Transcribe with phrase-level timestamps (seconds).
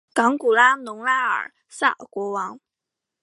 [0.15, 0.51] 冈古
[0.83, 2.59] 农拉尔萨国王。